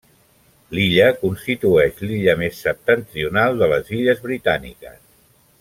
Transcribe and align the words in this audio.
L'illa 0.77 1.09
constitueix 1.19 2.01
l'illa 2.07 2.37
més 2.41 2.63
septentrional 2.69 3.63
de 3.63 3.71
les 3.75 3.93
Illes 4.01 4.29
Britàniques. 4.29 5.01